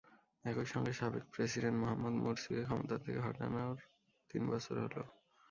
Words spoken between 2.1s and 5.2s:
মুরসিকে ক্ষমতা থেকে হটানোরও তিন বছর হলো।